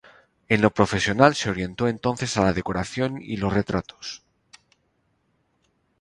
En 0.49 0.63
lo 0.63 0.71
profesional 0.73 1.35
se 1.35 1.51
orientó 1.51 1.87
entonces 1.87 2.35
a 2.35 2.41
la 2.43 2.53
decoración 2.53 3.21
y 3.21 3.37
los 3.37 3.53
retratos. 3.53 4.23